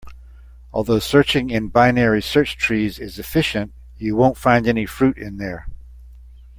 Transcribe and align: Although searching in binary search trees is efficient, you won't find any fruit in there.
Although 0.73 0.97
searching 0.97 1.51
in 1.51 1.67
binary 1.67 2.23
search 2.23 2.57
trees 2.57 2.97
is 2.97 3.19
efficient, 3.19 3.71
you 3.99 4.15
won't 4.15 4.35
find 4.35 4.65
any 4.67 4.87
fruit 4.87 5.15
in 5.15 5.37
there. 5.37 5.67